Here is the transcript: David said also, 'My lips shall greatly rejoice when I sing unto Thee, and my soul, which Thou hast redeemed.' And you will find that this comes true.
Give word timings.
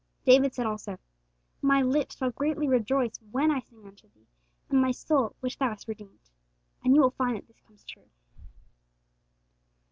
David 0.25 0.55
said 0.55 0.65
also, 0.65 0.97
'My 1.61 1.83
lips 1.83 2.17
shall 2.17 2.31
greatly 2.31 2.67
rejoice 2.67 3.19
when 3.29 3.51
I 3.51 3.59
sing 3.59 3.85
unto 3.85 4.09
Thee, 4.09 4.25
and 4.67 4.81
my 4.81 4.89
soul, 4.89 5.35
which 5.41 5.59
Thou 5.59 5.69
hast 5.69 5.87
redeemed.' 5.87 6.31
And 6.83 6.95
you 6.95 7.01
will 7.01 7.11
find 7.11 7.37
that 7.37 7.45
this 7.45 7.59
comes 7.61 7.83
true. 7.83 8.09